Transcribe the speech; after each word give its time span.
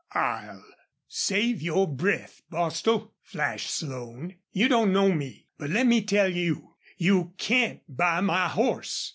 "I'll" 0.13 0.65
"Save 1.07 1.61
your 1.61 1.87
breath, 1.87 2.41
Bostil," 2.49 3.13
flashed 3.21 3.69
Slone. 3.69 4.37
"You 4.51 4.67
don't 4.67 4.91
know 4.91 5.13
me. 5.13 5.45
But 5.59 5.69
let 5.69 5.85
me 5.85 6.01
tell 6.01 6.33
you 6.33 6.73
you 6.97 7.35
CAN'T 7.37 7.81
BUY 7.87 8.21
my 8.21 8.47
horse!" 8.47 9.09